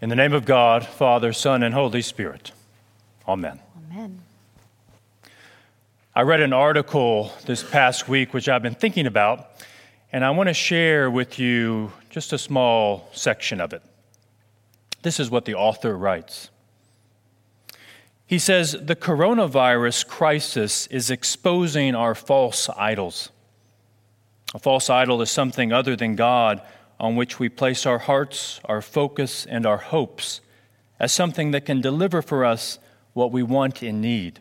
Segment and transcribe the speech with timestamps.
[0.00, 2.50] In the name of God, Father, Son, and Holy Spirit.
[3.28, 3.60] Amen.
[3.90, 4.20] Amen.
[6.14, 9.50] I read an article this past week which I've been thinking about,
[10.12, 13.82] and I want to share with you just a small section of it.
[15.02, 16.50] This is what the author writes.
[18.26, 23.30] He says, The coronavirus crisis is exposing our false idols.
[24.54, 26.62] A false idol is something other than God
[27.04, 30.40] on which we place our hearts, our focus, and our hopes
[30.98, 32.78] as something that can deliver for us
[33.12, 34.40] what we want and need.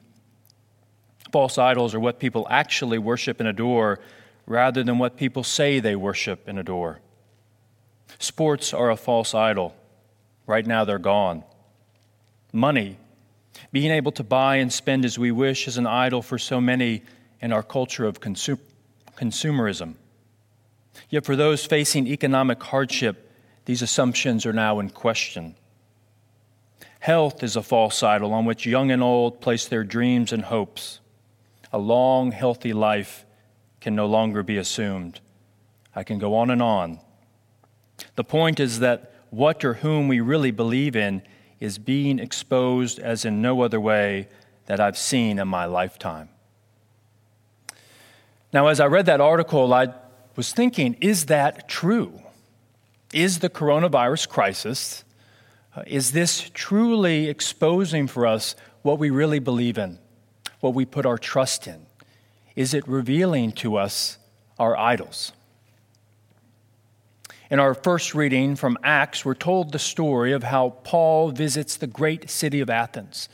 [1.29, 3.99] False idols are what people actually worship and adore
[4.45, 7.01] rather than what people say they worship and adore.
[8.17, 9.75] Sports are a false idol.
[10.47, 11.43] Right now, they're gone.
[12.53, 12.97] Money,
[13.73, 17.03] being able to buy and spend as we wish, is an idol for so many
[17.41, 18.59] in our culture of consum-
[19.17, 19.95] consumerism.
[21.09, 23.31] Yet for those facing economic hardship,
[23.65, 25.55] these assumptions are now in question.
[26.99, 30.99] Health is a false idol on which young and old place their dreams and hopes.
[31.71, 33.25] A long, healthy life
[33.81, 35.19] can no longer be assumed.
[35.95, 36.99] I can go on and on.
[38.15, 41.21] The point is that what or whom we really believe in
[41.59, 44.27] is being exposed as in no other way
[44.65, 46.29] that I've seen in my lifetime.
[48.51, 49.87] Now, as I read that article, I
[50.35, 52.21] was thinking, is that true?
[53.13, 55.03] Is the coronavirus crisis,
[55.75, 59.99] uh, is this truly exposing for us what we really believe in,
[60.59, 61.85] what we put our trust in?
[62.55, 64.17] Is it revealing to us
[64.59, 65.31] our idols?
[67.49, 71.85] In our first reading from Acts, we're told the story of how Paul visits the
[71.85, 73.29] great city of Athens,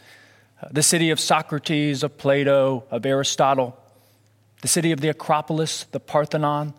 [0.61, 3.77] uh, the city of Socrates, of Plato, of Aristotle,
[4.61, 6.73] the city of the Acropolis, the Parthenon,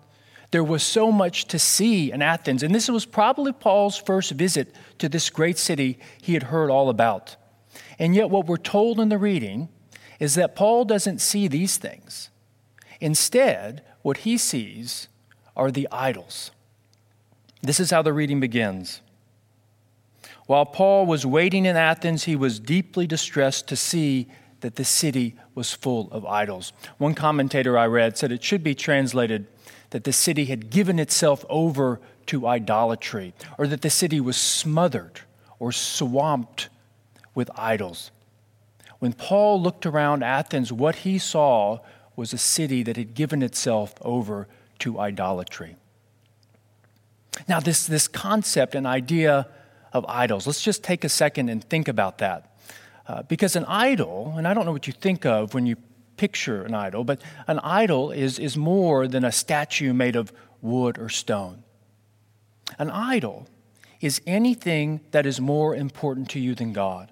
[0.51, 4.75] there was so much to see in Athens, and this was probably Paul's first visit
[4.98, 7.37] to this great city he had heard all about.
[7.98, 9.69] And yet, what we're told in the reading
[10.19, 12.30] is that Paul doesn't see these things.
[13.01, 15.08] Instead, what he sees
[15.57, 16.51] are the idols.
[17.63, 19.03] This is how the reading begins.
[20.47, 24.27] While Paul was waiting in Athens, he was deeply distressed to see
[24.61, 26.73] that the city was full of idols.
[26.98, 29.47] One commentator I read said it should be translated
[29.90, 35.20] that the city had given itself over to idolatry, or that the city was smothered
[35.58, 36.68] or swamped
[37.34, 38.11] with idols.
[39.00, 41.79] When Paul looked around Athens, what he saw
[42.17, 44.46] was a city that had given itself over
[44.80, 45.77] to idolatry.
[47.48, 49.48] Now, this, this concept and idea
[49.92, 52.58] of idols, let's just take a second and think about that.
[53.06, 55.77] Uh, because an idol, and I don't know what you think of when you
[56.20, 60.98] picture an idol, but an idol is, is more than a statue made of wood
[60.98, 61.64] or stone.
[62.79, 63.48] An idol
[64.03, 67.11] is anything that is more important to you than God,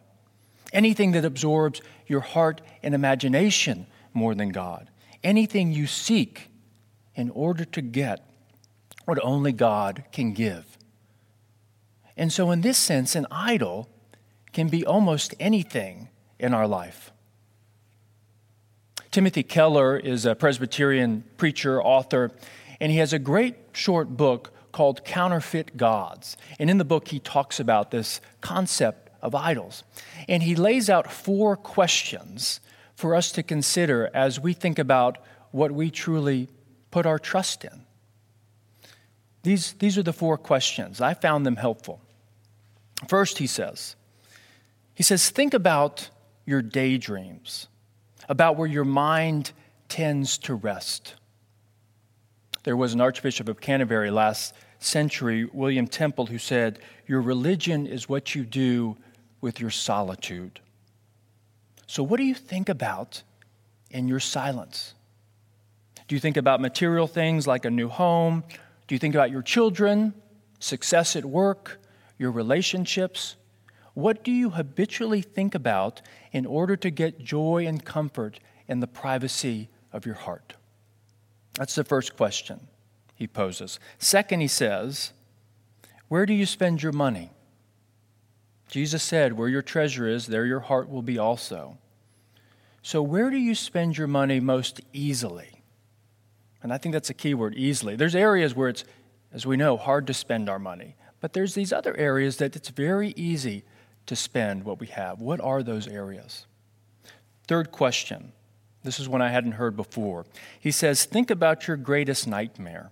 [0.75, 4.91] anything that absorbs your heart and imagination more than God,
[5.25, 6.51] anything you seek
[7.15, 8.29] in order to get
[9.07, 10.77] what only God can give.
[12.15, 13.89] And so, in this sense, an idol
[14.53, 17.11] can be almost anything in our life.
[19.11, 22.31] Timothy Keller is a Presbyterian preacher, author,
[22.81, 26.37] and he has a great short book called Counterfeit Gods.
[26.59, 29.83] And in the book, he talks about this concept of idols.
[30.29, 32.61] And he lays out four questions
[32.95, 35.19] for us to consider as we think about
[35.53, 36.49] what we truly
[36.91, 37.87] put our trust in.
[39.43, 41.01] These, these are the four questions.
[41.01, 42.01] I found them helpful.
[43.09, 43.97] First, he says,
[44.95, 46.11] he says, think about
[46.45, 47.69] your daydreams
[48.29, 49.53] about where your mind
[49.89, 51.15] tends to rest.
[52.65, 58.09] There was an Archbishop of Canterbury last century, William Temple, who said, Your religion is
[58.09, 58.97] what you do
[59.41, 60.61] with your solitude.
[61.87, 63.23] So, what do you think about
[63.91, 64.95] in your silence?
[66.07, 68.45] Do you think about material things like a new home?
[68.87, 70.15] Do you think about your children,
[70.59, 71.81] success at work,
[72.19, 73.37] your relationships?
[73.99, 78.87] What do you habitually think about in order to get joy and comfort in the
[78.87, 80.55] privacy of your heart?
[81.55, 82.69] That's the first question
[83.17, 83.81] he poses.
[83.99, 85.15] Second, he says,
[86.07, 87.33] Where do you spend your money?
[88.69, 91.79] Jesus said, Where your treasure is, there your heart will be also.
[92.83, 95.65] So, where do you spend your money most easily?
[96.63, 97.97] And I think that's a key word easily.
[97.97, 98.85] There's areas where it's,
[99.33, 100.95] as we know, hard to spend our money.
[101.19, 103.65] But there's these other areas that it's very easy
[104.09, 105.21] to spend what we have?
[105.21, 106.47] What are those areas?
[107.47, 108.33] Third question.
[108.83, 110.27] This is one I hadn't heard before.
[110.61, 112.91] He says, Think about your greatest nightmare.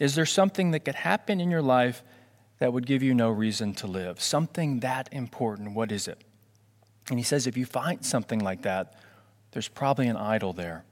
[0.00, 2.02] Is there something that could happen in your life
[2.58, 4.20] that would give you no reason to live.
[4.20, 5.74] Something that important.
[5.74, 6.22] What is it?
[7.10, 8.94] And he says if you find something like that,
[9.52, 10.84] there's probably an idol there.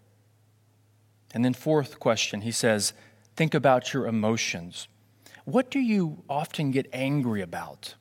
[1.32, 2.92] And then, fourth question, he says,
[3.34, 4.86] think about your emotions.
[5.44, 7.96] What do you often get angry about?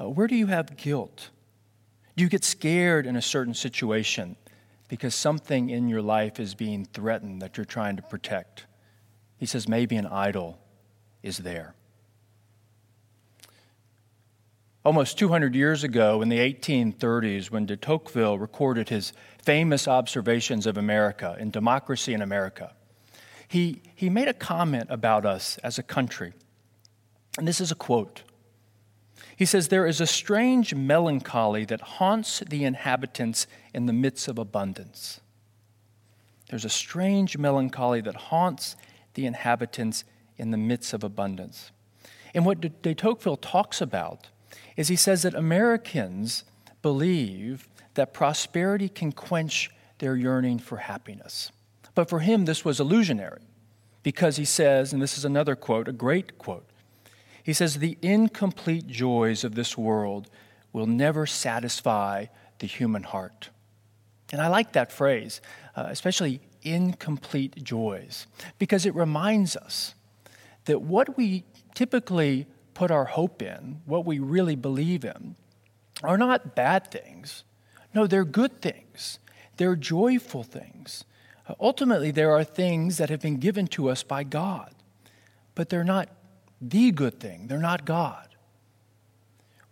[0.00, 1.30] Uh, where do you have guilt?
[2.16, 4.36] Do you get scared in a certain situation
[4.88, 8.66] because something in your life is being threatened that you're trying to protect?
[9.36, 10.58] He says maybe an idol
[11.22, 11.74] is there.
[14.84, 20.76] Almost 200 years ago, in the 1830s, when de Tocqueville recorded his famous observations of
[20.76, 22.74] America and democracy in America,
[23.48, 26.34] he, he made a comment about us as a country.
[27.38, 28.22] And this is a quote.
[29.36, 34.38] He says, There is a strange melancholy that haunts the inhabitants in the midst of
[34.38, 35.20] abundance.
[36.50, 38.76] There's a strange melancholy that haunts
[39.14, 40.04] the inhabitants
[40.36, 41.70] in the midst of abundance.
[42.34, 44.28] And what de Tocqueville talks about
[44.76, 46.44] is he says that Americans
[46.82, 51.52] believe that prosperity can quench their yearning for happiness.
[51.94, 53.42] But for him, this was illusionary
[54.02, 56.68] because he says, and this is another quote, a great quote,
[57.44, 60.28] he says, The incomplete joys of this world
[60.72, 62.26] will never satisfy
[62.58, 63.50] the human heart.
[64.32, 65.40] And I like that phrase,
[65.76, 68.26] uh, especially incomplete joys,
[68.58, 69.94] because it reminds us
[70.64, 71.44] that what we
[71.74, 75.36] typically put our hope in, what we really believe in,
[76.02, 77.44] are not bad things.
[77.94, 79.18] No, they're good things.
[79.58, 81.04] They're joyful things.
[81.60, 84.74] Ultimately, there are things that have been given to us by God,
[85.54, 86.08] but they're not
[86.70, 87.46] the good thing.
[87.46, 88.28] They're not God.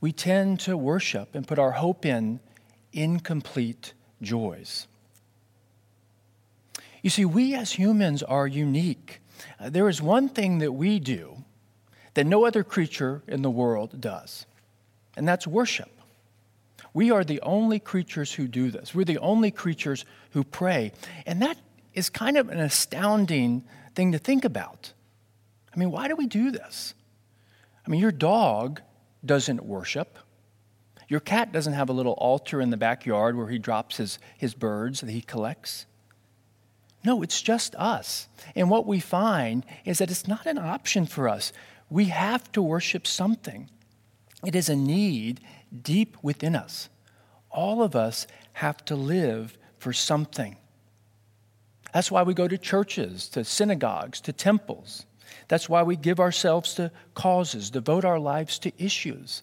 [0.00, 2.40] We tend to worship and put our hope in
[2.92, 4.86] incomplete joys.
[7.02, 9.20] You see, we as humans are unique.
[9.58, 11.44] Uh, there is one thing that we do
[12.14, 14.46] that no other creature in the world does,
[15.16, 15.90] and that's worship.
[16.94, 18.94] We are the only creatures who do this.
[18.94, 20.92] We're the only creatures who pray.
[21.26, 21.56] And that
[21.94, 24.92] is kind of an astounding thing to think about.
[25.74, 26.94] I mean, why do we do this?
[27.86, 28.80] I mean, your dog
[29.24, 30.18] doesn't worship.
[31.08, 34.54] Your cat doesn't have a little altar in the backyard where he drops his, his
[34.54, 35.86] birds that he collects.
[37.04, 38.28] No, it's just us.
[38.54, 41.52] And what we find is that it's not an option for us.
[41.90, 43.68] We have to worship something.
[44.44, 45.40] It is a need
[45.82, 46.88] deep within us.
[47.50, 50.56] All of us have to live for something.
[51.92, 55.04] That's why we go to churches, to synagogues, to temples.
[55.52, 59.42] That's why we give ourselves to causes, devote our lives to issues.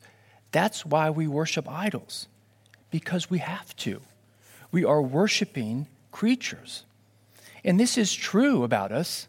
[0.51, 2.27] That's why we worship idols,
[2.89, 4.01] because we have to.
[4.71, 6.83] We are worshiping creatures.
[7.63, 9.27] And this is true about us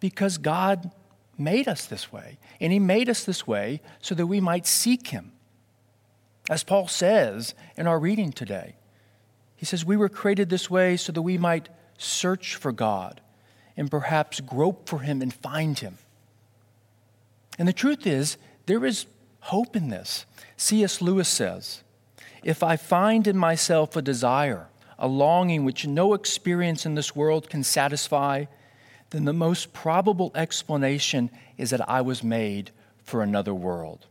[0.00, 0.90] because God
[1.38, 2.38] made us this way.
[2.60, 5.30] And He made us this way so that we might seek Him.
[6.50, 8.74] As Paul says in our reading today,
[9.54, 13.20] he says, We were created this way so that we might search for God
[13.76, 15.98] and perhaps grope for Him and find Him.
[17.58, 19.06] And the truth is, there is
[19.40, 20.24] hope in this.
[20.56, 21.02] C.S.
[21.02, 21.82] Lewis says,
[22.42, 24.68] If I find in myself a desire,
[24.98, 28.44] a longing which no experience in this world can satisfy,
[29.10, 32.70] then the most probable explanation is that I was made
[33.02, 34.06] for another world.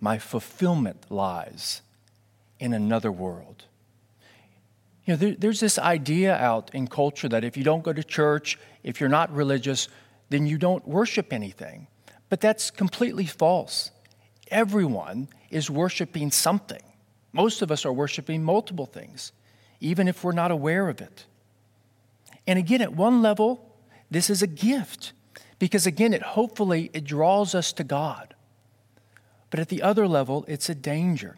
[0.00, 1.80] My fulfillment lies
[2.60, 3.64] in another world.
[5.06, 8.02] You know, there, there's this idea out in culture that if you don't go to
[8.02, 9.88] church, if you're not religious,
[10.30, 11.86] then you don't worship anything.
[12.34, 13.92] But that's completely false.
[14.50, 16.82] Everyone is worshiping something.
[17.32, 19.30] Most of us are worshiping multiple things,
[19.78, 21.26] even if we're not aware of it.
[22.44, 23.76] And again, at one level,
[24.10, 25.12] this is a gift
[25.60, 28.34] because again, it hopefully it draws us to God.
[29.50, 31.36] But at the other level, it's a danger.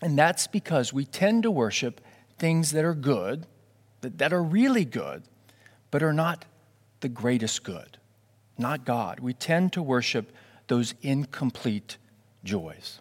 [0.00, 2.00] And that's because we tend to worship
[2.38, 3.46] things that are good,
[4.00, 5.24] that, that are really good,
[5.90, 6.46] but are not
[7.00, 7.98] the greatest good,
[8.58, 9.20] not God.
[9.20, 10.32] We tend to worship
[10.68, 11.96] those incomplete
[12.44, 13.00] joys.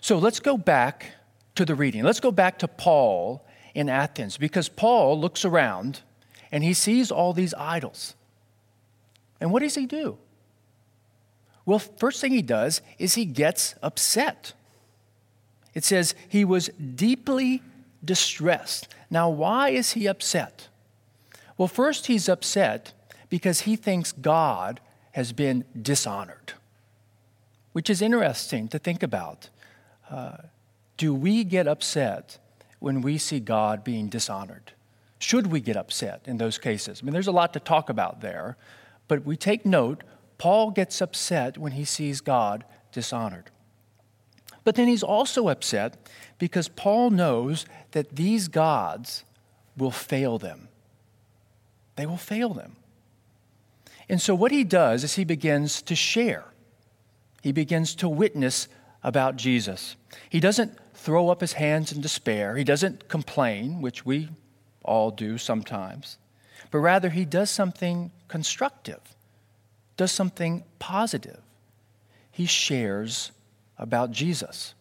[0.00, 1.12] So let's go back
[1.54, 2.02] to the reading.
[2.02, 6.00] Let's go back to Paul in Athens because Paul looks around
[6.50, 8.14] and he sees all these idols.
[9.40, 10.18] And what does he do?
[11.66, 14.54] Well, first thing he does is he gets upset.
[15.74, 17.62] It says he was deeply
[18.04, 18.88] distressed.
[19.10, 20.68] Now, why is he upset?
[21.56, 22.92] Well, first, he's upset
[23.30, 24.80] because he thinks God
[25.12, 26.52] has been dishonored,
[27.72, 29.48] which is interesting to think about.
[30.10, 30.36] Uh,
[30.96, 32.38] do we get upset
[32.80, 34.72] when we see God being dishonored?
[35.18, 37.00] Should we get upset in those cases?
[37.00, 38.56] I mean, there's a lot to talk about there,
[39.08, 40.02] but we take note
[40.38, 43.50] Paul gets upset when he sees God dishonored.
[44.64, 45.96] But then he's also upset
[46.38, 49.24] because Paul knows that these gods
[49.76, 50.68] will fail them.
[51.96, 52.76] They will fail them.
[54.10, 56.44] And so, what he does is he begins to share,
[57.42, 58.66] he begins to witness
[59.04, 59.96] about Jesus.
[60.28, 64.28] He doesn't throw up his hands in despair, he doesn't complain, which we
[64.84, 66.18] all do sometimes,
[66.72, 69.00] but rather he does something constructive,
[69.96, 71.40] does something positive.
[72.32, 73.30] He shares
[73.78, 74.74] about Jesus.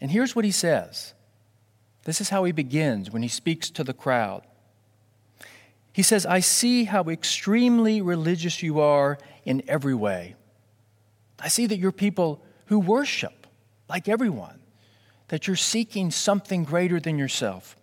[0.00, 1.12] And here's what he says
[2.04, 4.42] this is how he begins when he speaks to the crowd.
[5.92, 10.36] He says, I see how extremely religious you are in every way.
[11.38, 13.46] I see that you're people who worship
[13.88, 14.60] like everyone,
[15.28, 17.76] that you're seeking something greater than yourself.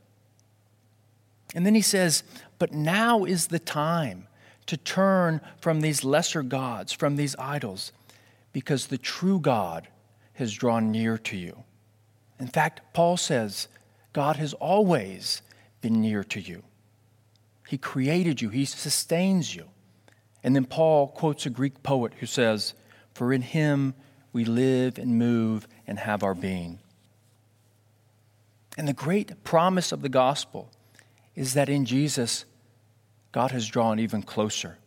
[1.54, 2.24] And then he says,
[2.60, 4.28] But now is the time
[4.66, 7.92] to turn from these lesser gods, from these idols,
[8.52, 9.88] because the true God
[10.34, 11.64] has drawn near to you.
[12.40, 13.68] In fact, Paul says,
[14.12, 15.42] God has always
[15.82, 16.64] been near to you.
[17.68, 19.66] He created you, He sustains you.
[20.44, 22.74] And then Paul quotes a Greek poet who says,
[23.14, 23.96] For in Him
[24.32, 26.80] we live and move and have our being.
[28.78, 30.70] And the great promise of the gospel
[31.36, 32.46] is that in Jesus,
[33.32, 34.78] God has drawn even closer.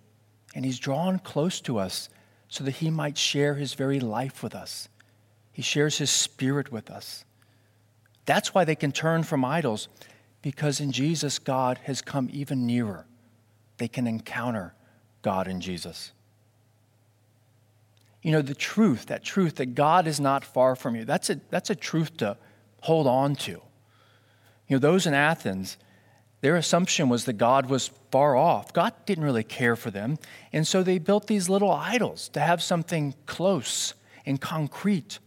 [0.54, 2.08] And He's drawn close to us
[2.48, 4.88] so that He might share His very life with us.
[5.52, 7.24] He shares His Spirit with us.
[8.26, 9.88] That's why they can turn from idols,
[10.42, 13.06] because in Jesus, God has come even nearer.
[13.78, 14.74] They can encounter
[15.22, 16.12] God in Jesus.
[18.22, 21.40] You know, the truth, that truth that God is not far from you, that's a,
[21.50, 22.36] that's a truth to
[22.82, 23.52] hold on to.
[23.52, 25.76] You know, those in Athens,
[26.40, 28.72] their assumption was that God was far off.
[28.72, 30.18] God didn't really care for them.
[30.52, 33.94] And so they built these little idols to have something close
[34.26, 35.18] and concrete.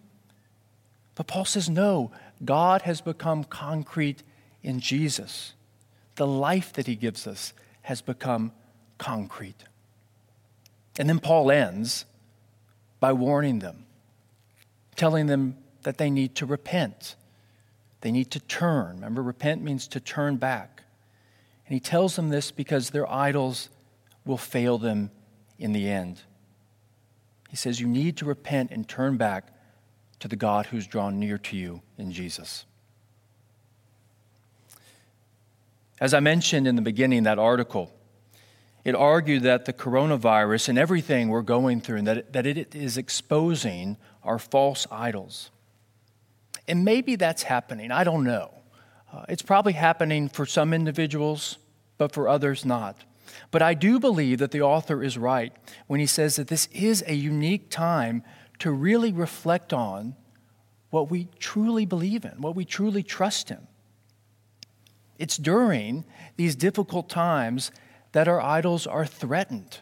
[1.16, 2.12] But Paul says, no,
[2.44, 4.24] God has become concrete
[4.64, 5.54] in Jesus.
[6.16, 7.54] The life that he gives us
[7.84, 8.52] has become
[8.98, 9.64] concrete.
[11.00, 12.06] And then Paul ends
[13.00, 13.86] by warning them,
[14.96, 17.16] telling them that they need to repent.
[18.02, 18.96] They need to turn.
[18.96, 20.84] Remember, repent means to turn back.
[21.66, 23.70] And he tells them this because their idols
[24.26, 25.12] will fail them
[25.58, 26.22] in the end.
[27.50, 29.48] He says, You need to repent and turn back
[30.20, 32.66] to the God who's drawn near to you in Jesus.
[36.02, 37.92] As I mentioned in the beginning, that article,
[38.84, 42.74] it argued that the coronavirus and everything we're going through, and that it, that it
[42.74, 45.52] is exposing our false idols.
[46.68, 47.92] And maybe that's happening.
[47.92, 48.52] I don't know.
[49.14, 51.60] Uh, it's probably happening for some individuals,
[52.00, 52.98] but for others not.
[53.52, 55.54] But I do believe that the author is right
[55.86, 58.24] when he says that this is a unique time
[58.58, 60.16] to really reflect on
[60.90, 63.68] what we truly believe in, what we truly trust in.
[65.22, 66.04] It's during
[66.36, 67.72] these difficult times
[68.12, 69.78] that our idols are threatened.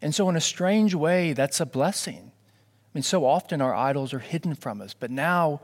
[0.00, 2.32] And so, in a strange way, that's a blessing.
[2.32, 5.60] I mean, so often our idols are hidden from us, but now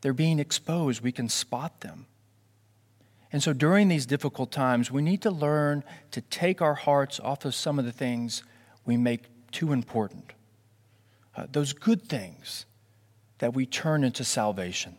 [0.00, 1.02] they're being exposed.
[1.02, 2.06] We can spot them.
[3.30, 7.44] And so, during these difficult times, we need to learn to take our hearts off
[7.44, 8.42] of some of the things
[8.86, 10.32] we make too important
[11.36, 12.64] uh, those good things
[13.40, 14.96] that we turn into salvation.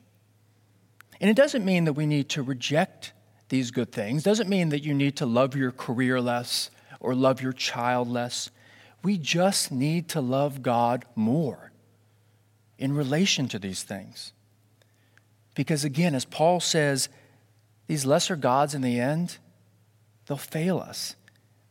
[1.19, 3.11] And it doesn't mean that we need to reject
[3.49, 4.23] these good things.
[4.23, 8.49] Doesn't mean that you need to love your career less or love your child less.
[9.03, 11.71] We just need to love God more
[12.77, 14.33] in relation to these things.
[15.55, 17.09] Because again, as Paul says,
[17.87, 19.37] these lesser gods in the end,
[20.27, 21.15] they'll fail us,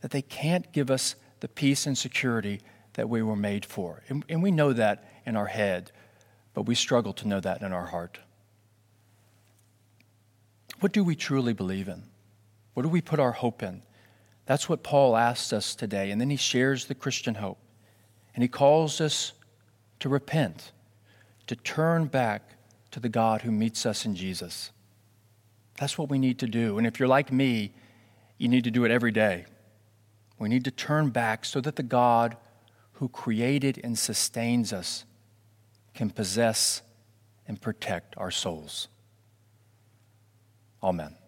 [0.00, 2.60] that they can't give us the peace and security
[2.94, 4.02] that we were made for.
[4.08, 5.92] And, and we know that in our head,
[6.54, 8.18] but we struggle to know that in our heart.
[10.80, 12.04] What do we truly believe in?
[12.74, 13.82] What do we put our hope in?
[14.46, 16.10] That's what Paul asks us today.
[16.10, 17.58] And then he shares the Christian hope.
[18.34, 19.32] And he calls us
[20.00, 20.72] to repent,
[21.48, 22.56] to turn back
[22.92, 24.70] to the God who meets us in Jesus.
[25.78, 26.78] That's what we need to do.
[26.78, 27.72] And if you're like me,
[28.38, 29.46] you need to do it every day.
[30.38, 32.36] We need to turn back so that the God
[32.92, 35.04] who created and sustains us
[35.94, 36.82] can possess
[37.46, 38.88] and protect our souls.
[40.82, 41.27] Amen.